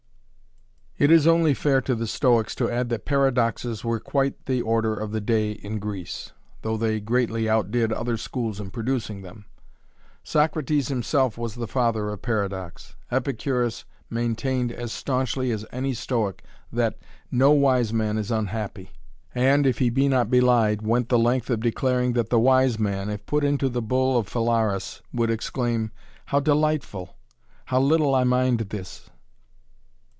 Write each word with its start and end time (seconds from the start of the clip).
It 0.97 1.09
is 1.09 1.25
only 1.25 1.55
fair 1.55 1.81
to 1.81 1.95
the 1.95 2.05
Stoics 2.05 2.53
to 2.53 2.69
add 2.69 2.89
that 2.89 3.05
paradoxes 3.05 3.83
were 3.83 3.99
quite 3.99 4.45
the 4.45 4.61
order 4.61 4.93
of 4.93 5.09
the 5.11 5.19
day 5.21 5.53
in 5.53 5.79
Greece, 5.79 6.31
though 6.61 6.77
they 6.77 6.99
greatly 6.99 7.49
outdid 7.49 7.91
other 7.91 8.17
schools 8.17 8.59
in 8.59 8.69
producing 8.69 9.23
them. 9.23 9.45
Socrates 10.23 10.89
himself 10.89 11.39
was 11.39 11.55
the 11.55 11.67
father 11.67 12.09
of 12.09 12.21
paradox. 12.21 12.95
Epicurus 13.09 13.83
maintained 14.11 14.71
as 14.71 14.91
staunchly 14.93 15.49
as 15.49 15.65
any 15.71 15.95
Stoic 15.95 16.43
that 16.71 16.99
"No 17.31 17.49
wise 17.49 17.91
man 17.91 18.19
is 18.19 18.29
unhappy", 18.29 18.91
and, 19.33 19.65
if 19.65 19.79
he 19.79 19.89
be 19.89 20.07
not 20.07 20.29
belied, 20.29 20.83
went 20.83 21.09
the 21.09 21.17
length 21.17 21.49
of 21.49 21.61
declaring 21.61 22.13
that 22.13 22.29
the 22.29 22.37
wise 22.39 22.77
man, 22.77 23.09
if 23.09 23.25
put 23.25 23.43
into 23.43 23.69
the 23.69 23.81
bull 23.81 24.19
of 24.19 24.27
Phalaris 24.29 25.01
would 25.11 25.31
exclaim: 25.31 25.89
"How 26.27 26.39
delightful! 26.39 27.15
How 27.65 27.79
little 27.79 28.13
I 28.13 28.23
mind 28.23 28.59
this!" 28.69 29.09